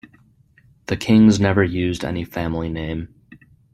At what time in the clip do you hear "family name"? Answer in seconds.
2.25-3.13